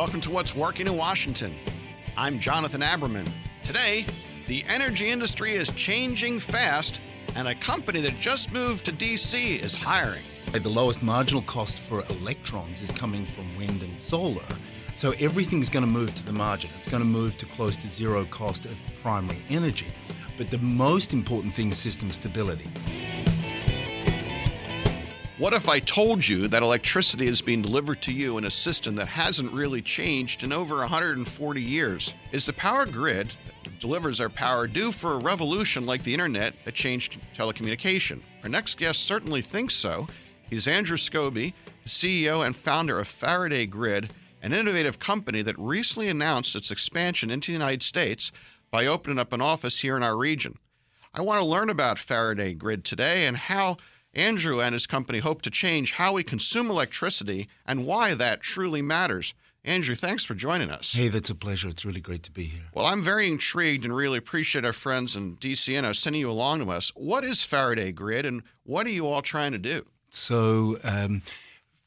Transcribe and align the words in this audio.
Welcome 0.00 0.22
to 0.22 0.30
What's 0.30 0.56
Working 0.56 0.86
in 0.86 0.96
Washington. 0.96 1.54
I'm 2.16 2.38
Jonathan 2.38 2.80
Aberman. 2.80 3.28
Today, 3.62 4.06
the 4.46 4.64
energy 4.66 5.10
industry 5.10 5.52
is 5.52 5.70
changing 5.72 6.40
fast, 6.40 7.02
and 7.36 7.46
a 7.46 7.54
company 7.54 8.00
that 8.00 8.18
just 8.18 8.50
moved 8.50 8.86
to 8.86 8.92
DC 8.94 9.62
is 9.62 9.76
hiring. 9.76 10.22
The 10.52 10.70
lowest 10.70 11.02
marginal 11.02 11.42
cost 11.42 11.78
for 11.78 12.02
electrons 12.08 12.80
is 12.80 12.90
coming 12.92 13.26
from 13.26 13.54
wind 13.58 13.82
and 13.82 13.98
solar. 13.98 14.46
So 14.94 15.12
everything's 15.18 15.68
going 15.68 15.84
to 15.84 15.90
move 15.90 16.14
to 16.14 16.24
the 16.24 16.32
margin. 16.32 16.70
It's 16.78 16.88
going 16.88 17.02
to 17.02 17.06
move 17.06 17.36
to 17.36 17.44
close 17.44 17.76
to 17.76 17.86
zero 17.86 18.24
cost 18.24 18.64
of 18.64 18.80
primary 19.02 19.42
energy. 19.50 19.92
But 20.38 20.50
the 20.50 20.58
most 20.60 21.12
important 21.12 21.52
thing 21.52 21.68
is 21.68 21.76
system 21.76 22.10
stability. 22.10 22.70
What 25.40 25.54
if 25.54 25.70
I 25.70 25.78
told 25.78 26.28
you 26.28 26.48
that 26.48 26.62
electricity 26.62 27.26
is 27.26 27.40
being 27.40 27.62
delivered 27.62 28.02
to 28.02 28.12
you 28.12 28.36
in 28.36 28.44
a 28.44 28.50
system 28.50 28.94
that 28.96 29.08
hasn't 29.08 29.54
really 29.54 29.80
changed 29.80 30.42
in 30.42 30.52
over 30.52 30.76
140 30.76 31.62
years? 31.62 32.12
Is 32.30 32.44
the 32.44 32.52
power 32.52 32.84
grid 32.84 33.32
that 33.64 33.78
delivers 33.78 34.20
our 34.20 34.28
power 34.28 34.66
due 34.66 34.92
for 34.92 35.14
a 35.14 35.18
revolution 35.20 35.86
like 35.86 36.04
the 36.04 36.12
internet 36.12 36.52
that 36.66 36.74
changed 36.74 37.18
telecommunication? 37.34 38.20
Our 38.42 38.50
next 38.50 38.76
guest 38.76 39.06
certainly 39.06 39.40
thinks 39.40 39.74
so. 39.74 40.08
He's 40.50 40.68
Andrew 40.68 40.98
Scobie, 40.98 41.54
the 41.84 41.88
CEO 41.88 42.44
and 42.44 42.54
founder 42.54 43.00
of 43.00 43.08
Faraday 43.08 43.64
Grid, 43.64 44.12
an 44.42 44.52
innovative 44.52 44.98
company 44.98 45.40
that 45.40 45.58
recently 45.58 46.08
announced 46.08 46.54
its 46.54 46.70
expansion 46.70 47.30
into 47.30 47.50
the 47.50 47.58
United 47.58 47.82
States 47.82 48.30
by 48.70 48.84
opening 48.84 49.18
up 49.18 49.32
an 49.32 49.40
office 49.40 49.80
here 49.80 49.96
in 49.96 50.02
our 50.02 50.18
region. 50.18 50.58
I 51.14 51.22
want 51.22 51.40
to 51.40 51.48
learn 51.48 51.70
about 51.70 51.98
Faraday 51.98 52.52
Grid 52.52 52.84
today 52.84 53.26
and 53.26 53.38
how 53.38 53.78
Andrew 54.14 54.60
and 54.60 54.72
his 54.72 54.86
company 54.86 55.18
hope 55.18 55.42
to 55.42 55.50
change 55.50 55.92
how 55.92 56.12
we 56.12 56.22
consume 56.22 56.70
electricity 56.70 57.48
and 57.66 57.86
why 57.86 58.14
that 58.14 58.40
truly 58.40 58.82
matters. 58.82 59.34
Andrew, 59.64 59.94
thanks 59.94 60.24
for 60.24 60.34
joining 60.34 60.70
us. 60.70 60.92
Hey, 60.94 61.08
that's 61.08 61.28
a 61.28 61.34
pleasure. 61.34 61.68
It's 61.68 61.84
really 61.84 62.00
great 62.00 62.22
to 62.22 62.32
be 62.32 62.44
here. 62.44 62.62
Well, 62.74 62.86
I'm 62.86 63.02
very 63.02 63.28
intrigued 63.28 63.84
and 63.84 63.94
really 63.94 64.16
appreciate 64.18 64.64
our 64.64 64.72
friends 64.72 65.16
in 65.16 65.36
DCNO 65.36 65.94
sending 65.94 66.20
you 66.20 66.30
along 66.30 66.60
to 66.60 66.70
us. 66.70 66.90
What 66.94 67.24
is 67.24 67.42
Faraday 67.42 67.92
Grid 67.92 68.24
and 68.24 68.42
what 68.64 68.86
are 68.86 68.90
you 68.90 69.06
all 69.06 69.20
trying 69.20 69.52
to 69.52 69.58
do? 69.58 69.86
So, 70.08 70.78
um, 70.82 71.22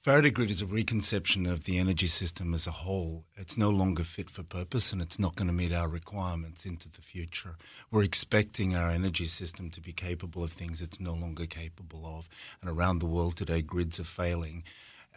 Faraday 0.03 0.31
Grid 0.31 0.51
is 0.51 0.61
a 0.61 0.65
reconception 0.65 1.45
of 1.45 1.63
the 1.63 1.77
energy 1.77 2.07
system 2.07 2.53
as 2.53 2.67
a 2.67 2.71
whole. 2.71 3.23
It's 3.37 3.57
no 3.57 3.69
longer 3.69 4.03
fit 4.03 4.29
for 4.29 4.43
purpose 4.43 4.91
and 4.91 5.01
it's 5.01 5.17
not 5.17 5.37
going 5.37 5.47
to 5.47 5.53
meet 5.53 5.71
our 5.71 5.87
requirements 5.87 6.65
into 6.65 6.89
the 6.89 7.01
future. 7.01 7.55
We're 7.89 8.03
expecting 8.03 8.75
our 8.75 8.89
energy 8.89 9.27
system 9.27 9.69
to 9.69 9.79
be 9.79 9.93
capable 9.93 10.43
of 10.43 10.51
things 10.51 10.81
it's 10.81 10.99
no 10.99 11.13
longer 11.13 11.45
capable 11.45 12.05
of. 12.05 12.27
And 12.59 12.69
around 12.69 12.99
the 12.99 13.05
world 13.05 13.37
today, 13.37 13.61
grids 13.61 13.97
are 13.97 14.03
failing. 14.03 14.65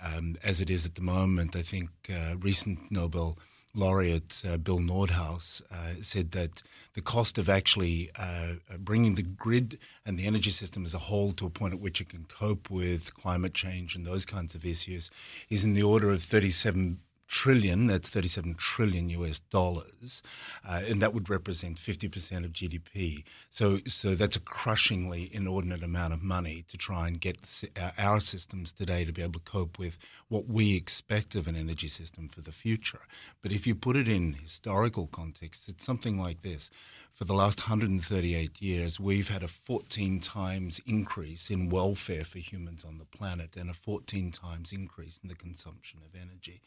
Um, 0.01 0.37
as 0.45 0.61
it 0.61 0.71
is 0.71 0.87
at 0.87 0.95
the 0.95 1.01
moment, 1.01 1.57
I 1.57 1.63
think 1.63 1.91
uh, 2.09 2.37
recent 2.39 2.79
Nobel 2.89 3.35
laureate 3.77 4.43
uh, 4.49 4.57
Bill 4.57 4.79
Nordhaus 4.79 5.63
uh, 5.71 6.03
said 6.03 6.33
that 6.33 6.63
the 6.95 7.03
cost 7.03 7.37
of 7.39 7.49
actually 7.49 8.11
uh, 8.19 8.55
bringing 8.79 9.15
the 9.15 9.23
grid 9.23 9.79
and 10.05 10.19
the 10.19 10.27
energy 10.27 10.51
system 10.51 10.85
as 10.85 10.95
a 10.95 10.99
whole 10.99 11.33
to 11.33 11.47
a 11.47 11.51
point 11.51 11.75
at 11.75 11.81
which 11.81 12.01
it 12.01 12.09
can 12.09 12.25
cope 12.25 12.71
with 12.71 13.15
climate 13.15 13.55
change 13.55 13.95
and 13.95 14.07
those 14.07 14.25
kinds 14.25 14.55
of 14.55 14.65
issues 14.65 15.11
is 15.51 15.65
in 15.65 15.75
the 15.75 15.83
order 15.83 16.11
of 16.11 16.23
37 16.23 16.99
trillion, 17.27 17.87
that's 17.87 18.11
37 18.11 18.55
trillion 18.55 19.09
US 19.11 19.41
dollars, 19.41 20.23
uh, 20.67 20.83
and 20.89 21.03
that 21.03 21.13
would 21.13 21.29
represent 21.29 21.77
50% 21.77 22.45
of 22.45 22.53
GDP. 22.53 23.25
So, 23.51 23.79
so 23.87 24.15
that's 24.15 24.37
a 24.37 24.41
crushingly 24.41 25.31
inordinate 25.33 25.83
amount 25.83 26.13
of 26.13 26.23
money 26.23 26.65
to 26.69 26.77
try 26.77 27.09
and 27.09 27.21
get 27.21 27.63
our 27.99 28.21
systems 28.21 28.73
today 28.73 29.05
to 29.05 29.13
be 29.13 29.23
able 29.23 29.41
to 29.41 29.51
cope 29.51 29.79
with 29.79 29.99
what 30.29 30.49
we 30.49 30.77
expect 30.77 31.35
of 31.35 31.47
an 31.47 31.57
energy 31.57 31.89
system 31.89 32.29
for 32.29 32.41
the 32.41 32.53
future. 32.53 33.01
But 33.43 33.53
if 33.53 33.67
you 33.67 33.75
put 33.75 33.97
it 33.97 34.09
in 34.09 34.35
historical 34.35 35.07
context, 35.07 35.69
it's 35.69 35.85
something 35.85 36.19
like 36.19 36.43
this 36.43 36.71
for 37.17 37.25
the 37.25 37.33
last 37.33 37.61
138 37.61 38.61
years, 38.61 39.01
we've 39.01 39.29
had 39.29 39.43
a 39.43 39.49
14 39.49 40.21
times 40.21 40.83
increase 40.85 41.49
in 41.49 41.71
welfare 41.71 42.25
for 42.25 42.39
humans 42.39 42.85
on 42.85 42.99
the 42.99 43.07
planet 43.07 43.57
and 43.57 43.71
a 43.71 43.75
14 43.75 44.31
times 44.31 44.71
increase 44.71 45.19
in 45.23 45.31
the 45.31 45.35
consumption 45.35 46.01
of 46.05 46.15
energy. 46.15 46.61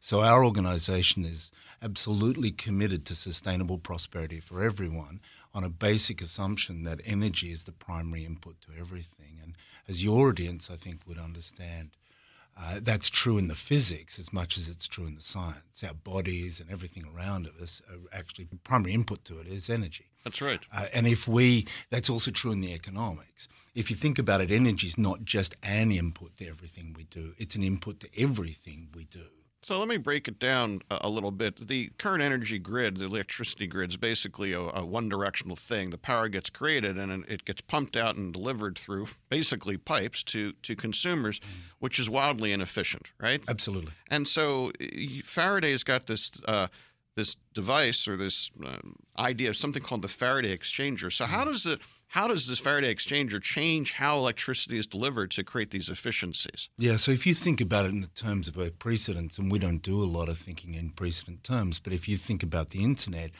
So, 0.00 0.20
our 0.20 0.44
organization 0.44 1.24
is 1.24 1.50
absolutely 1.82 2.50
committed 2.50 3.06
to 3.06 3.14
sustainable 3.14 3.78
prosperity 3.78 4.40
for 4.40 4.62
everyone 4.62 5.20
on 5.54 5.64
a 5.64 5.70
basic 5.70 6.20
assumption 6.20 6.82
that 6.82 7.00
energy 7.06 7.50
is 7.50 7.64
the 7.64 7.72
primary 7.72 8.26
input 8.26 8.60
to 8.60 8.78
everything. 8.78 9.38
And 9.42 9.56
as 9.88 10.04
your 10.04 10.28
audience, 10.28 10.70
I 10.70 10.76
think, 10.76 11.00
would 11.06 11.18
understand, 11.18 11.92
uh, 12.56 12.78
that's 12.82 13.10
true 13.10 13.36
in 13.36 13.48
the 13.48 13.54
physics 13.54 14.18
as 14.18 14.32
much 14.32 14.56
as 14.56 14.68
it's 14.68 14.86
true 14.86 15.06
in 15.06 15.14
the 15.16 15.20
science. 15.20 15.82
Our 15.84 15.94
bodies 15.94 16.60
and 16.60 16.70
everything 16.70 17.04
around 17.14 17.48
us 17.60 17.82
are 17.90 17.98
actually 18.18 18.46
primary 18.62 18.94
input 18.94 19.24
to 19.24 19.40
it 19.40 19.48
is 19.48 19.68
energy. 19.68 20.06
That's 20.22 20.40
right. 20.40 20.60
Uh, 20.72 20.86
and 20.94 21.06
if 21.06 21.26
we, 21.28 21.66
that's 21.90 22.08
also 22.08 22.30
true 22.30 22.52
in 22.52 22.60
the 22.60 22.72
economics. 22.72 23.48
If 23.74 23.90
you 23.90 23.96
think 23.96 24.18
about 24.18 24.40
it, 24.40 24.50
energy 24.50 24.86
is 24.86 24.96
not 24.96 25.24
just 25.24 25.56
an 25.62 25.90
input 25.90 26.36
to 26.36 26.46
everything 26.46 26.94
we 26.96 27.04
do; 27.04 27.34
it's 27.38 27.56
an 27.56 27.62
input 27.62 28.00
to 28.00 28.08
everything 28.16 28.88
we 28.94 29.04
do. 29.04 29.26
So 29.64 29.78
let 29.78 29.88
me 29.88 29.96
break 29.96 30.28
it 30.28 30.38
down 30.38 30.82
a, 30.90 31.08
little 31.08 31.30
bit. 31.30 31.68
The 31.68 31.90
current 31.96 32.22
energy 32.22 32.58
grid, 32.58 32.98
the 32.98 33.06
electricity 33.06 33.66
grid, 33.66 33.90
is 33.90 33.96
basically 33.96 34.52
a, 34.52 34.60
a 34.60 34.84
one 34.84 35.08
directional 35.08 35.56
thing. 35.56 35.88
The 35.88 35.96
power 35.96 36.28
gets 36.28 36.50
created 36.50 36.98
and 36.98 37.24
it 37.28 37.46
gets 37.46 37.62
pumped 37.62 37.96
out 37.96 38.14
and 38.14 38.30
delivered 38.30 38.76
through 38.76 39.08
basically 39.30 39.78
pipes 39.78 40.22
to, 40.24 40.52
to 40.52 40.76
consumers, 40.76 41.40
mm. 41.40 41.44
which 41.78 41.98
is 41.98 42.10
wildly 42.10 42.52
inefficient, 42.52 43.12
right? 43.18 43.42
Absolutely. 43.48 43.92
And 44.10 44.28
so 44.28 44.70
Faraday's 45.22 45.82
got 45.82 46.06
this. 46.06 46.30
Uh, 46.46 46.68
this 47.16 47.36
device 47.52 48.08
or 48.08 48.16
this 48.16 48.50
uh, 48.66 48.78
idea 49.16 49.48
of 49.48 49.56
something 49.56 49.80
called 49.80 50.02
the 50.02 50.08
Faraday 50.08 50.56
exchanger. 50.56 51.12
So, 51.12 51.26
how 51.26 51.44
mm. 51.44 51.52
does 51.52 51.64
it 51.64 51.80
how 52.14 52.28
does 52.28 52.46
this 52.46 52.60
Faraday 52.60 52.94
exchanger 52.94 53.42
change 53.42 53.90
how 53.90 54.16
electricity 54.16 54.78
is 54.78 54.86
delivered 54.86 55.32
to 55.32 55.42
create 55.42 55.72
these 55.72 55.88
efficiencies? 55.88 56.68
Yeah, 56.78 56.94
so 56.94 57.10
if 57.10 57.26
you 57.26 57.34
think 57.34 57.60
about 57.60 57.86
it 57.86 57.88
in 57.88 58.02
the 58.02 58.06
terms 58.06 58.46
of 58.46 58.56
a 58.56 58.70
precedence, 58.70 59.36
and 59.36 59.50
we 59.50 59.58
don't 59.58 59.82
do 59.82 60.00
a 60.00 60.06
lot 60.06 60.28
of 60.28 60.38
thinking 60.38 60.74
in 60.74 60.90
precedent 60.90 61.42
terms, 61.42 61.80
but 61.80 61.92
if 61.92 62.08
you 62.08 62.16
think 62.16 62.44
about 62.44 62.70
the 62.70 62.84
internet, 62.84 63.32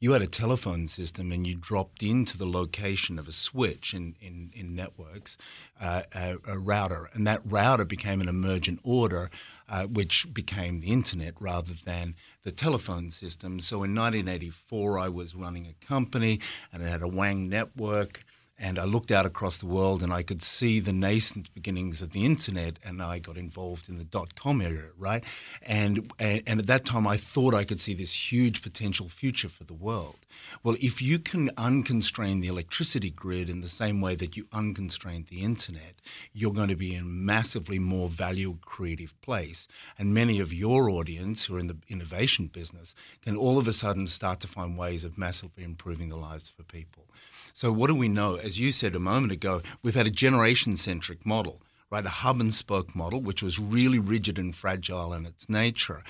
you 0.00 0.12
had 0.12 0.22
a 0.22 0.26
telephone 0.26 0.86
system 0.86 1.30
and 1.30 1.46
you 1.46 1.54
dropped 1.54 2.02
into 2.02 2.38
the 2.38 2.46
location 2.46 3.18
of 3.18 3.28
a 3.28 3.32
switch 3.32 3.92
in, 3.92 4.16
in, 4.18 4.50
in 4.54 4.74
networks, 4.74 5.36
uh, 5.78 6.02
a, 6.14 6.36
a, 6.48 6.58
router, 6.58 7.10
and 7.12 7.26
that 7.26 7.42
router 7.44 7.84
became 7.84 8.22
an 8.22 8.28
emergent 8.28 8.80
order, 8.82 9.30
uh, 9.68 9.84
which 9.84 10.32
became 10.32 10.80
the 10.80 10.90
internet 10.90 11.34
rather 11.38 11.74
than 11.84 12.14
the 12.44 12.50
telephone 12.50 13.10
system. 13.10 13.60
So 13.60 13.82
in 13.82 13.94
1984, 13.94 14.98
I 14.98 15.08
was 15.08 15.34
running 15.34 15.66
a 15.66 15.86
company 15.86 16.40
and 16.72 16.82
it 16.82 16.86
had 16.86 17.02
a 17.02 17.08
WANG 17.08 17.50
network. 17.50 18.24
And 18.62 18.78
I 18.78 18.84
looked 18.84 19.10
out 19.10 19.24
across 19.24 19.56
the 19.56 19.66
world 19.66 20.02
and 20.02 20.12
I 20.12 20.22
could 20.22 20.42
see 20.42 20.80
the 20.80 20.92
nascent 20.92 21.52
beginnings 21.54 22.02
of 22.02 22.10
the 22.10 22.26
internet, 22.26 22.78
and 22.84 23.00
I 23.00 23.18
got 23.18 23.38
involved 23.38 23.88
in 23.88 23.96
the 23.96 24.04
dot 24.04 24.34
com 24.34 24.60
era, 24.60 24.90
right? 24.98 25.24
And, 25.62 26.12
and 26.18 26.60
at 26.60 26.66
that 26.66 26.84
time, 26.84 27.06
I 27.06 27.16
thought 27.16 27.54
I 27.54 27.64
could 27.64 27.80
see 27.80 27.94
this 27.94 28.32
huge 28.32 28.60
potential 28.60 29.08
future 29.08 29.48
for 29.48 29.64
the 29.64 29.72
world. 29.72 30.26
Well, 30.62 30.76
if 30.80 31.00
you 31.00 31.18
can 31.18 31.48
unconstrain 31.56 32.42
the 32.42 32.48
electricity 32.48 33.10
grid 33.10 33.48
in 33.48 33.62
the 33.62 33.68
same 33.68 34.02
way 34.02 34.14
that 34.16 34.36
you 34.36 34.46
unconstrained 34.52 35.28
the 35.28 35.42
internet, 35.42 35.94
you're 36.34 36.52
going 36.52 36.68
to 36.68 36.76
be 36.76 36.94
in 36.94 37.00
a 37.00 37.04
massively 37.04 37.78
more 37.78 38.10
value 38.10 38.58
creative 38.60 39.18
place. 39.22 39.68
And 39.98 40.12
many 40.12 40.38
of 40.38 40.52
your 40.52 40.90
audience 40.90 41.46
who 41.46 41.56
are 41.56 41.60
in 41.60 41.68
the 41.68 41.78
innovation 41.88 42.48
business 42.48 42.94
can 43.22 43.36
all 43.36 43.56
of 43.56 43.66
a 43.66 43.72
sudden 43.72 44.06
start 44.06 44.40
to 44.40 44.48
find 44.48 44.76
ways 44.76 45.02
of 45.04 45.16
massively 45.16 45.64
improving 45.64 46.10
the 46.10 46.16
lives 46.16 46.50
for 46.50 46.62
people. 46.62 47.06
So, 47.52 47.72
what 47.72 47.88
do 47.88 47.94
we 47.94 48.08
know? 48.08 48.36
As 48.36 48.60
you 48.60 48.70
said 48.70 48.94
a 48.94 49.00
moment 49.00 49.32
ago, 49.32 49.62
we've 49.82 49.94
had 49.94 50.06
a 50.06 50.10
generation 50.10 50.76
centric 50.76 51.26
model 51.26 51.60
right? 51.90 52.06
A 52.06 52.08
hub 52.08 52.40
and 52.40 52.54
spoke 52.54 52.94
model, 52.94 53.20
which 53.20 53.42
was 53.42 53.58
really 53.58 53.98
rigid 53.98 54.38
and 54.38 54.54
fragile 54.54 55.12
in 55.12 55.26
its 55.26 55.48
nature. 55.48 56.02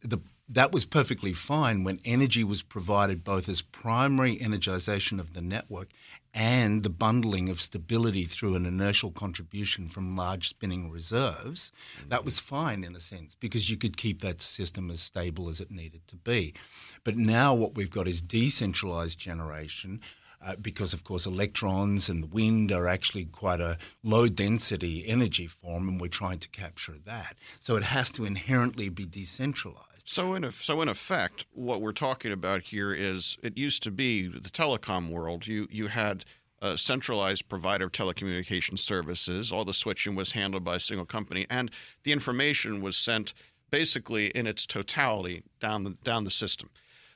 The, 0.00 0.20
that 0.48 0.72
was 0.72 0.84
perfectly 0.84 1.32
fine 1.32 1.84
when 1.84 2.00
energy 2.04 2.42
was 2.42 2.62
provided 2.62 3.22
both 3.22 3.48
as 3.48 3.62
primary 3.62 4.36
energization 4.36 5.20
of 5.20 5.34
the 5.34 5.42
network 5.42 5.88
and 6.34 6.82
the 6.82 6.90
bundling 6.90 7.48
of 7.48 7.60
stability 7.60 8.24
through 8.24 8.54
an 8.54 8.66
inertial 8.66 9.10
contribution 9.10 9.88
from 9.88 10.16
large 10.16 10.48
spinning 10.48 10.90
reserves. 10.90 11.72
Mm-hmm. 11.98 12.08
That 12.10 12.24
was 12.24 12.38
fine 12.38 12.84
in 12.84 12.96
a 12.96 13.00
sense 13.00 13.34
because 13.34 13.70
you 13.70 13.76
could 13.76 13.96
keep 13.96 14.20
that 14.22 14.40
system 14.40 14.90
as 14.90 15.00
stable 15.00 15.48
as 15.48 15.60
it 15.60 15.70
needed 15.70 16.06
to 16.08 16.16
be. 16.16 16.54
But 17.04 17.16
now 17.16 17.54
what 17.54 17.74
we've 17.74 17.90
got 17.90 18.08
is 18.08 18.20
decentralized 18.20 19.18
generation 19.18 20.00
uh, 20.44 20.56
because, 20.60 20.92
of 20.92 21.04
course, 21.04 21.26
electrons 21.26 22.08
and 22.08 22.22
the 22.22 22.28
wind 22.28 22.72
are 22.72 22.86
actually 22.86 23.24
quite 23.24 23.60
a 23.60 23.78
low 24.02 24.28
density 24.28 25.04
energy 25.06 25.46
form, 25.46 25.88
and 25.88 26.00
we're 26.00 26.08
trying 26.08 26.38
to 26.38 26.48
capture 26.48 26.96
that. 27.04 27.36
So 27.58 27.76
it 27.76 27.82
has 27.82 28.10
to 28.12 28.24
inherently 28.24 28.88
be 28.88 29.04
decentralized. 29.04 30.08
So 30.08 30.34
in, 30.34 30.44
a, 30.44 30.52
so 30.52 30.80
in 30.80 30.88
effect, 30.88 31.46
what 31.52 31.82
we're 31.82 31.92
talking 31.92 32.32
about 32.32 32.62
here 32.62 32.94
is 32.94 33.36
it 33.42 33.58
used 33.58 33.82
to 33.82 33.90
be 33.90 34.26
the 34.26 34.48
telecom 34.48 35.10
world. 35.10 35.46
You 35.46 35.68
you 35.70 35.88
had 35.88 36.24
a 36.60 36.78
centralized 36.78 37.48
provider 37.48 37.84
of 37.86 37.92
telecommunication 37.92 38.78
services. 38.78 39.52
All 39.52 39.64
the 39.64 39.74
switching 39.74 40.14
was 40.14 40.32
handled 40.32 40.64
by 40.64 40.76
a 40.76 40.80
single 40.80 41.06
company, 41.06 41.46
and 41.50 41.70
the 42.04 42.12
information 42.12 42.80
was 42.80 42.96
sent 42.96 43.34
basically 43.70 44.28
in 44.28 44.46
its 44.46 44.66
totality 44.66 45.42
down 45.60 45.84
the 45.84 45.90
down 46.04 46.24
the 46.24 46.30
system. 46.30 46.70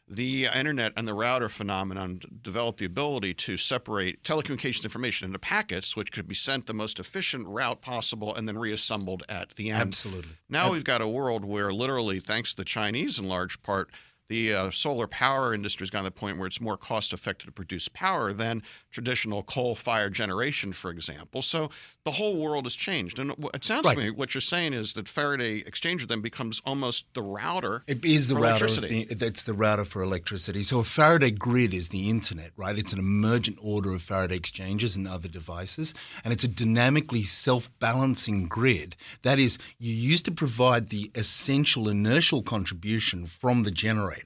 The 0.09 0.47
internet 0.47 0.93
and 0.97 1.09
the 1.09 1.15
router 1.15 1.49
phenomenon 1.49 2.21
developed 2.43 2.81
the 2.81 2.87
ability 2.87 3.35
to 3.35 3.57
separate 3.57 4.23
telecommunications 4.25 4.85
information 4.85 5.27
into 5.27 5.39
packets, 5.39 5.97
which 5.97 6.13
could 6.13 6.29
be 6.29 6.35
sent 6.35 6.67
the 6.67 6.75
most 6.75 7.01
efficient 7.01 7.47
route 7.47 7.81
possible 7.81 8.35
and 8.35 8.47
then 8.47 8.59
reassembled 8.59 9.23
at 9.29 9.55
the 9.55 9.71
end. 9.71 9.81
Absolutely. 9.81 10.33
Now 10.49 10.71
we've 10.71 10.85
got 10.85 11.01
a 11.01 11.09
world 11.09 11.45
where, 11.45 11.73
literally, 11.73 12.21
thanks 12.21 12.51
to 12.51 12.57
the 12.59 12.65
Chinese 12.65 13.19
in 13.19 13.25
large 13.25 13.63
part, 13.63 13.91
the 14.33 14.55
uh, 14.55 14.71
solar 14.71 15.07
power 15.07 15.53
industry 15.53 15.85
has 15.85 15.91
gotten 15.91 16.05
to 16.05 16.11
the 16.11 16.19
point 16.19 16.39
where 16.39 16.47
it's 16.47 16.59
more 16.59 16.79
cost 16.79 17.13
effective 17.13 17.45
to 17.45 17.53
produce 17.53 17.87
power 17.89 18.33
than 18.33 18.63
traditional 18.91 19.43
coal 19.43 19.75
fired 19.75 20.15
generation, 20.15 20.73
for 20.73 20.91
example. 20.91 21.43
So 21.43 21.69
the 22.05 22.13
whole 22.13 22.39
world 22.39 22.65
has 22.65 22.75
changed. 22.75 23.19
And 23.19 23.35
it 23.53 23.63
sounds 23.63 23.85
right. 23.85 23.95
to 23.95 24.01
me 24.05 24.11
what 24.11 24.35
you're 24.35 24.41
saying 24.41 24.73
is 24.73 24.95
that 24.95 25.07
Faraday 25.07 25.63
exchanger 25.65 26.09
then 26.09 26.23
becomes 26.23 26.63
almost 26.65 27.13
the 27.13 27.21
router. 27.21 27.83
It 27.87 28.07
is 28.07 28.29
the 28.29 28.37
router. 28.37 28.69
The, 28.69 29.05
that's 29.15 29.43
the 29.43 29.53
router 29.53 29.85
for 29.85 30.03
electricity. 30.03 30.63
So 30.63 30.79
a 30.79 30.85
Faraday 30.85 31.31
grid 31.31 31.75
is 31.75 31.91
the 31.91 32.09
internet, 32.09 32.53
right? 32.57 32.79
It's 32.79 32.95
an 32.95 32.99
emergent 32.99 33.59
order 33.61 33.93
of 33.93 34.01
Faraday 34.01 34.37
exchangers 34.37 34.97
and 34.97 35.07
other 35.07 35.29
devices. 35.29 35.95
And 36.25 36.33
it's 36.33 36.45
a 36.45 36.49
dynamically 36.49 37.23
self 37.23 37.71
balancing 37.81 38.49
grid. 38.49 38.97
That 39.23 39.39
is, 39.39 39.59
you 39.79 39.93
used 39.93 40.25
to 40.25 40.33
provide 40.33 40.89
the 40.89 41.11
essential 41.15 41.91
inertial 41.91 42.41
contribution 42.41 43.27
from 43.27 43.65
the 43.65 43.71
generator 43.71 44.22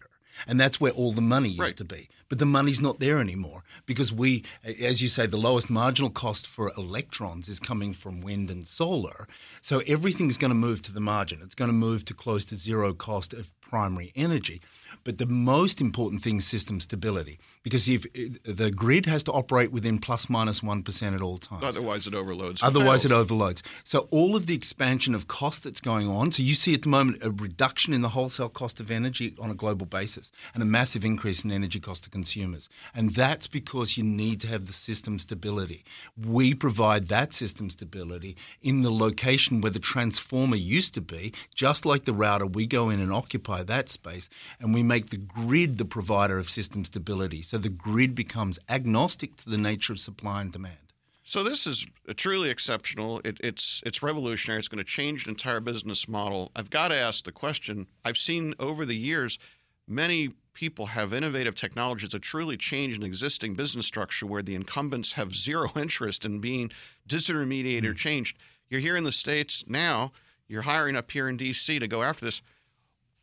and 0.47 0.61
that's 0.61 0.81
where 0.81 0.93
all 0.93 1.13
the 1.13 1.21
money 1.21 1.49
used 1.49 1.61
right. 1.61 1.77
to 1.77 1.85
be. 1.85 2.09
But 2.29 2.39
the 2.39 2.47
money's 2.47 2.81
not 2.81 2.99
there 2.99 3.19
anymore 3.19 3.63
because 3.87 4.13
we, 4.13 4.45
as 4.65 5.01
you 5.01 5.09
say, 5.09 5.27
the 5.27 5.37
lowest 5.37 5.71
marginal 5.71 6.11
cost 6.11 6.47
for 6.47 6.73
electrons 6.77 7.49
is 7.49 7.61
coming 7.61 7.93
from 7.93 8.21
wind 8.21 8.51
and 8.51 8.67
solar. 8.67 9.29
So 9.61 9.81
everything's 9.87 10.39
going 10.39 10.51
to 10.51 10.57
move 10.57 10.83
to 10.83 10.93
the 10.93 11.01
margin. 11.01 11.41
It's 11.43 11.55
going 11.55 11.71
to 11.71 11.75
move 11.75 12.05
to 12.07 12.15
close 12.15 12.45
to 12.47 12.57
zero 12.57 12.93
cost 12.93 13.33
of 13.33 13.53
primary 13.61 14.13
energy. 14.15 14.61
But 15.05 15.19
the 15.19 15.27
most 15.27 15.81
important 15.81 16.23
thing 16.23 16.39
is 16.39 16.47
system 16.47 16.81
stability 16.81 17.39
because 17.63 17.89
if 17.89 18.07
the 18.43 18.71
grid 18.71 19.07
has 19.07 19.23
to 19.25 19.33
operate 19.33 19.71
within 19.71 19.99
plus 19.99 20.29
minus 20.29 20.63
1 20.63 20.85
at 21.03 21.23
all 21.23 21.39
times. 21.39 21.63
Otherwise, 21.63 22.07
it 22.07 22.15
overloads. 22.15 22.63
Otherwise, 22.63 23.05
it 23.05 23.13
overloads. 23.13 23.63
So, 23.85 24.09
all 24.11 24.35
of 24.35 24.47
the 24.47 24.55
expansion 24.55 25.15
of 25.15 25.29
cost 25.29 25.65
that's 25.65 25.81
going 25.81 26.09
on, 26.09 26.33
so 26.33 26.43
you 26.43 26.55
see 26.55 26.75
at 26.75 26.83
the 26.83 26.89
moment 26.89 27.23
a 27.23 27.31
reduction 27.31 27.93
in 27.93 28.03
the 28.03 28.11
wholesale 28.11 28.49
cost 28.49 28.81
of 28.81 28.91
energy 28.91 29.35
on 29.41 29.51
a 29.51 29.55
global 29.55 29.87
basis 29.87 30.33
and 30.55 30.63
a 30.63 30.67
massive 30.67 31.05
increase 31.05 31.45
in 31.45 31.53
energy 31.53 31.79
cost 31.79 32.05
to 32.05 32.11
consumers. 32.17 32.71
And 32.95 33.11
that's 33.11 33.47
because 33.47 33.99
you 33.99 34.05
need 34.05 34.41
to 34.41 34.49
have 34.49 34.65
the 34.65 34.73
system 34.73 35.19
stability. 35.19 35.85
We 36.17 36.55
provide 36.55 37.09
that 37.09 37.35
system 37.35 37.69
stability 37.69 38.39
in 38.63 38.81
the 38.81 38.91
location 38.91 39.61
where 39.61 39.71
the 39.77 39.89
transformer 39.93 40.57
used 40.57 40.95
to 40.95 41.03
be, 41.03 41.35
just 41.55 41.85
like 41.85 42.05
the 42.05 42.15
router, 42.15 42.47
we 42.47 42.67
go 42.67 42.89
in 42.89 43.01
and 43.01 43.13
occupy 43.13 43.63
that 43.65 43.91
space 43.91 44.31
and 44.61 44.73
we 44.73 44.83
make 44.83 45.11
the 45.11 45.19
grid 45.19 45.77
the 45.77 45.85
provider 45.85 46.39
of 46.39 46.49
system 46.49 46.87
stability. 46.87 47.43
So 47.43 47.59
the 47.59 47.69
grid 47.69 48.15
becomes 48.15 48.59
agnostic 48.71 49.37
to 49.37 49.51
the 49.51 49.59
nature 49.59 49.93
of 49.93 50.01
supply 50.01 50.41
and 50.41 50.51
demand. 50.51 50.87
So 51.23 51.43
this 51.43 51.67
is 51.67 51.85
truly 52.17 52.49
exceptional. 52.49 53.21
It, 53.25 53.37
it's 53.43 53.83
it's 53.85 54.03
revolutionary. 54.03 54.61
It's 54.61 54.69
going 54.69 54.87
to 54.87 54.93
change 54.99 55.25
the 55.25 55.31
entire 55.31 55.61
business 55.61 56.09
model. 56.09 56.51
I've 56.57 56.71
got 56.71 56.89
to 56.89 56.97
ask 56.97 57.25
the 57.25 57.33
question. 57.33 57.89
I've 58.07 58.17
seen 58.17 58.55
over 58.59 58.87
the 58.87 58.97
years 58.97 59.39
many 59.89 60.31
people 60.57 60.87
have 60.87 61.13
innovative 61.13 61.55
technologies 61.55 62.09
that 62.11 62.23
truly 62.23 62.57
change 62.57 62.97
an 62.97 63.03
existing 63.03 63.53
business 63.55 63.87
structure 63.87 64.25
where 64.25 64.41
the 64.41 64.55
incumbents 64.55 65.13
have 65.13 65.37
zero 65.47 65.71
interest 65.77 66.25
in 66.25 66.41
being 66.41 66.73
disintermediated 67.07 67.83
mm. 67.83 67.91
or 67.91 67.95
changed. 67.95 68.39
You're 68.71 68.81
here 68.81 68.97
in 68.97 69.05
the 69.05 69.13
states 69.13 69.65
now. 69.69 70.13
You're 70.49 70.63
hiring 70.63 70.97
up 70.97 71.11
here 71.11 71.29
in 71.29 71.37
D.C. 71.37 71.79
to 71.79 71.87
go 71.87 72.03
after 72.03 72.25
this 72.25 72.41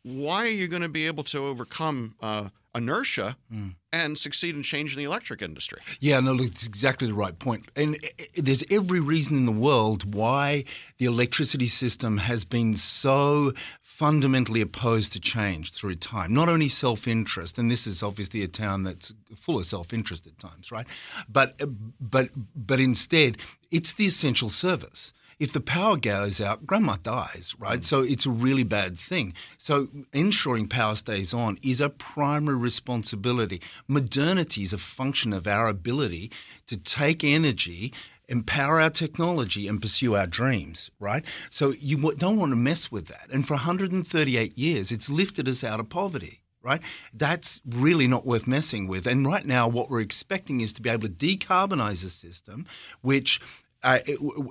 why 0.04 0.44
are 0.44 0.50
you 0.50 0.68
going 0.68 0.82
to 0.82 0.88
be 0.88 1.06
able 1.06 1.24
to 1.24 1.38
overcome 1.38 2.14
uh, 2.20 2.50
inertia 2.74 3.36
mm. 3.52 3.74
and 3.92 4.18
succeed 4.18 4.54
in 4.54 4.62
changing 4.62 4.98
the 4.98 5.04
electric 5.04 5.40
industry? 5.40 5.80
Yeah, 5.98 6.20
no, 6.20 6.32
look, 6.32 6.48
it's 6.48 6.66
exactly 6.66 7.08
the 7.08 7.14
right 7.14 7.36
point. 7.38 7.64
And 7.74 7.96
there's 8.36 8.62
every 8.70 9.00
reason 9.00 9.36
in 9.36 9.46
the 9.46 9.52
world 9.52 10.14
why 10.14 10.64
the 10.98 11.06
electricity 11.06 11.66
system 11.66 12.18
has 12.18 12.44
been 12.44 12.76
so 12.76 13.52
fundamentally 13.94 14.60
opposed 14.60 15.12
to 15.12 15.20
change 15.20 15.72
through 15.72 15.94
time. 15.94 16.34
Not 16.34 16.48
only 16.48 16.68
self 16.68 17.06
interest, 17.06 17.58
and 17.58 17.70
this 17.70 17.86
is 17.86 18.02
obviously 18.02 18.42
a 18.42 18.48
town 18.48 18.82
that's 18.82 19.14
full 19.36 19.58
of 19.58 19.66
self 19.66 19.92
interest 19.92 20.26
at 20.26 20.36
times, 20.38 20.72
right? 20.72 20.86
But, 21.28 21.60
but, 22.00 22.30
but 22.56 22.80
instead, 22.80 23.36
it's 23.70 23.92
the 23.92 24.06
essential 24.06 24.48
service 24.48 25.12
if 25.38 25.52
the 25.52 25.60
power 25.60 25.96
goes 25.96 26.40
out, 26.40 26.66
grandma 26.66 26.96
dies, 27.02 27.54
right? 27.58 27.80
Mm. 27.80 27.84
So 27.84 28.02
it's 28.02 28.26
a 28.26 28.30
really 28.30 28.62
bad 28.62 28.98
thing. 28.98 29.34
So 29.58 29.88
ensuring 30.12 30.68
power 30.68 30.94
stays 30.94 31.34
on 31.34 31.58
is 31.62 31.80
a 31.80 31.90
primary 31.90 32.56
responsibility. 32.56 33.60
Modernity 33.88 34.62
is 34.62 34.72
a 34.72 34.78
function 34.78 35.32
of 35.32 35.46
our 35.46 35.68
ability 35.68 36.30
to 36.66 36.76
take 36.76 37.24
energy 37.24 37.92
empower 38.28 38.80
our 38.80 38.90
technology 38.90 39.68
and 39.68 39.80
pursue 39.80 40.14
our 40.14 40.26
dreams, 40.26 40.90
right? 40.98 41.24
So 41.50 41.74
you 41.78 42.12
don't 42.14 42.36
want 42.36 42.52
to 42.52 42.56
mess 42.56 42.90
with 42.90 43.06
that. 43.08 43.28
And 43.32 43.46
for 43.46 43.54
138 43.54 44.58
years, 44.58 44.90
it's 44.92 45.10
lifted 45.10 45.48
us 45.48 45.62
out 45.64 45.80
of 45.80 45.88
poverty. 45.88 46.40
Right? 46.62 46.80
That's 47.12 47.60
really 47.68 48.08
not 48.08 48.24
worth 48.24 48.46
messing 48.46 48.88
with. 48.88 49.06
And 49.06 49.26
right 49.26 49.44
now, 49.44 49.68
what 49.68 49.90
we're 49.90 50.00
expecting 50.00 50.62
is 50.62 50.72
to 50.72 50.80
be 50.80 50.88
able 50.88 51.08
to 51.08 51.12
decarbonize 51.12 52.02
a 52.06 52.08
system 52.08 52.64
which 53.02 53.38
uh, 53.84 53.98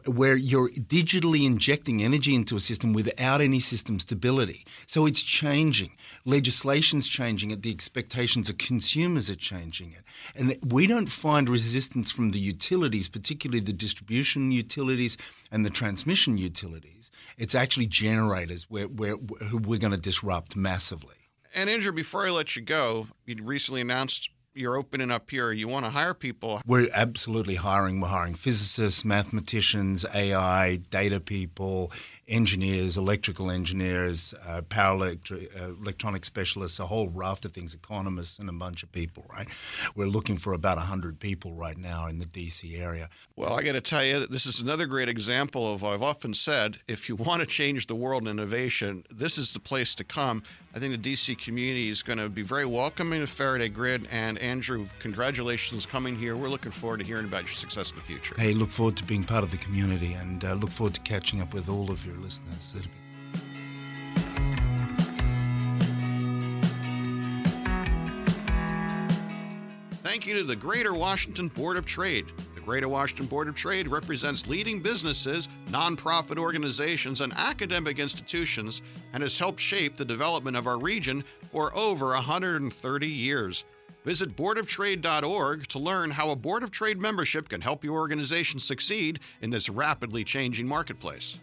where 0.06 0.38
you're 0.38 0.70
digitally 0.70 1.46
injecting 1.46 2.04
energy 2.04 2.36
into 2.36 2.56
a 2.56 2.60
system 2.60 2.94
without 2.94 3.42
any 3.42 3.60
system 3.60 4.00
stability. 4.00 4.64
So 4.86 5.08
it's 5.08 5.24
changing. 5.24 5.92
Legislation's 6.24 7.08
changing 7.08 7.50
it. 7.50 7.64
The 7.64 7.72
expectations 7.72 8.50
of 8.50 8.60
consumers 8.60 9.32
are 9.32 9.36
changing 9.36 9.92
it. 9.94 10.04
And 10.36 10.58
we 10.72 10.86
don't 10.86 11.10
find 11.10 11.50
resistance 11.50 12.12
from 12.12 12.32
the 12.32 12.40
utilities, 12.40 13.10
particularly 13.10 13.60
the 13.60 13.74
distribution 13.74 14.52
utilities 14.52 15.18
and 15.52 15.66
the 15.66 15.72
transmission 15.72 16.38
utilities. 16.38 17.12
It's 17.38 17.56
actually 17.56 17.88
generators 17.88 18.70
where, 18.70 18.86
where, 18.86 19.18
who 19.50 19.58
we're 19.58 19.80
going 19.80 19.94
to 19.94 20.00
disrupt 20.00 20.56
massively. 20.56 21.16
And 21.56 21.70
Andrew, 21.70 21.92
before 21.92 22.26
I 22.26 22.30
let 22.30 22.56
you 22.56 22.62
go, 22.62 23.08
you 23.26 23.36
recently 23.42 23.82
announced 23.82 24.30
you're 24.56 24.78
opening 24.78 25.12
up 25.12 25.30
here, 25.32 25.52
you 25.52 25.68
want 25.68 25.86
to 25.86 25.92
hire 25.92 26.14
people. 26.14 26.62
We're 26.66 26.90
absolutely 26.94 27.56
hiring. 27.56 28.00
We're 28.00 28.10
hiring 28.10 28.36
physicists, 28.36 29.04
mathematicians, 29.04 30.06
AI, 30.14 30.78
data 30.90 31.20
people, 31.20 31.92
engineers, 32.28 32.98
electrical 32.98 33.52
engineers, 33.52 34.34
uh, 34.48 34.62
power 34.64 34.98
electri- 34.98 35.50
uh, 35.62 35.74
electronic 35.74 36.24
specialists, 36.24 36.80
a 36.80 36.86
whole 36.86 37.10
raft 37.10 37.46
of 37.46 37.52
things, 37.52 37.74
economists, 37.74 38.40
and 38.40 38.50
a 38.50 38.54
bunch 38.54 38.84
of 38.84 38.92
people, 38.92 39.26
right? 39.34 39.48
We're 39.96 40.08
looking 40.08 40.38
for 40.38 40.54
about 40.54 40.78
100 40.78 41.20
people 41.20 41.54
right 41.54 41.78
now 41.78 42.08
in 42.08 42.20
the 42.20 42.26
DC 42.26 42.80
area. 42.80 43.10
Well, 43.36 43.54
I 43.54 43.64
got 43.64 43.74
to 43.74 43.82
tell 43.82 44.06
you, 44.06 44.26
this 44.28 44.46
is 44.46 44.62
another 44.62 44.86
great 44.86 45.10
example 45.10 45.74
of 45.74 45.84
I've 45.84 46.02
often 46.02 46.34
said 46.34 46.80
if 46.88 47.10
you 47.10 47.16
want 47.24 47.42
to 47.42 47.46
change 47.46 47.88
the 47.88 47.96
world 47.96 48.24
in 48.24 48.30
innovation, 48.30 49.04
this 49.12 49.38
is 49.38 49.52
the 49.52 49.60
place 49.60 49.94
to 49.96 50.04
come. 50.04 50.44
I 50.76 50.80
think 50.80 51.00
the 51.00 51.14
DC 51.14 51.38
community 51.38 51.90
is 51.90 52.02
going 52.02 52.18
to 52.18 52.30
be 52.30 52.42
very 52.42 52.66
welcoming 52.66 53.22
to 53.22 53.28
Faraday 53.28 53.70
Grid. 53.70 54.08
And 54.12 54.40
Andrew, 54.40 54.88
congratulations 54.98 55.86
coming 55.86 56.16
here. 56.16 56.36
We're 56.36 56.50
looking 56.50 56.72
forward 56.72 57.00
to 57.02 57.06
hearing 57.06 57.26
about 57.26 57.44
your 57.44 57.54
success 57.54 57.92
in 57.92 57.98
the 57.98 58.04
future. 58.04 58.34
Hey, 58.40 58.54
look 58.54 58.72
forward 58.72 58.98
to 58.98 59.04
being 59.04 59.24
part 59.24 59.44
of 59.44 59.52
the 59.52 59.58
community 59.58 60.14
and 60.14 60.44
uh, 60.44 60.54
look 60.56 60.72
forward 60.72 60.96
to 60.96 61.02
catching 61.02 61.42
up 61.42 61.54
with 61.54 61.70
all 61.70 61.92
of 61.92 62.04
your 62.14 62.22
listeners. 62.22 62.74
Thank 70.04 70.28
you 70.28 70.36
to 70.36 70.44
the 70.44 70.56
Greater 70.56 70.94
Washington 70.94 71.48
Board 71.48 71.76
of 71.78 71.86
Trade. 71.86 72.28
The 72.56 72.62
Greater 72.62 72.88
Washington 72.88 73.26
Board 73.26 73.48
of 73.48 73.56
Trade 73.56 73.88
represents 73.88 74.48
leading 74.48 74.80
businesses, 74.80 75.50
nonprofit 75.68 76.38
organizations, 76.38 77.22
and 77.22 77.34
academic 77.34 78.00
institutions 78.00 78.82
and 79.14 79.24
has 79.24 79.38
helped 79.40 79.60
shape 79.60 79.98
the 79.98 80.06
development 80.06 80.56
of 80.56 80.68
our 80.68 80.78
region 80.78 81.24
for 81.52 81.76
over 81.76 82.08
130 82.08 83.08
years. 83.08 83.66
Visit 84.06 84.36
boardoftrade.org 84.36 85.68
to 85.68 85.80
learn 85.80 86.12
how 86.12 86.30
a 86.30 86.36
Board 86.36 86.62
of 86.62 86.72
Trade 86.72 87.00
membership 87.00 87.48
can 87.48 87.62
help 87.62 87.84
your 87.84 87.96
organization 87.96 88.60
succeed 88.60 89.20
in 89.42 89.50
this 89.50 89.70
rapidly 89.70 90.24
changing 90.24 90.68
marketplace. 90.68 91.40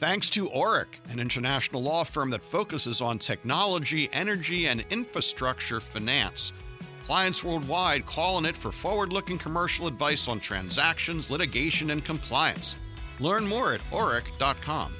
Thanks 0.00 0.30
to 0.30 0.48
Orrick, 0.48 0.98
an 1.10 1.20
international 1.20 1.82
law 1.82 2.04
firm 2.04 2.30
that 2.30 2.42
focuses 2.42 3.02
on 3.02 3.18
technology, 3.18 4.08
energy, 4.14 4.66
and 4.66 4.82
infrastructure 4.88 5.78
finance. 5.78 6.54
Clients 7.02 7.44
worldwide 7.44 8.06
call 8.06 8.36
on 8.36 8.46
it 8.46 8.56
for 8.56 8.72
forward 8.72 9.12
looking 9.12 9.36
commercial 9.36 9.86
advice 9.86 10.26
on 10.26 10.40
transactions, 10.40 11.28
litigation, 11.28 11.90
and 11.90 12.02
compliance. 12.02 12.76
Learn 13.18 13.46
more 13.46 13.74
at 13.74 13.82
orrick.com. 13.90 14.90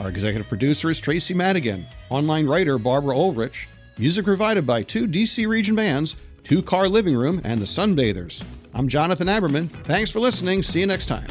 Our 0.00 0.08
executive 0.08 0.48
producer 0.48 0.90
is 0.90 0.98
Tracy 0.98 1.32
Madigan, 1.32 1.86
online 2.10 2.48
writer 2.48 2.76
Barbara 2.76 3.16
Ulrich, 3.16 3.68
music 3.98 4.24
provided 4.24 4.66
by 4.66 4.82
two 4.82 5.06
DC 5.06 5.46
region 5.46 5.76
bands 5.76 6.16
Two 6.46 6.62
Car 6.62 6.88
Living 6.88 7.16
Room, 7.16 7.40
and 7.42 7.60
The 7.60 7.66
Sunbathers. 7.66 8.40
I'm 8.72 8.86
Jonathan 8.86 9.26
Aberman. 9.26 9.68
Thanks 9.82 10.12
for 10.12 10.20
listening. 10.20 10.62
See 10.62 10.78
you 10.78 10.86
next 10.86 11.06
time. 11.06 11.26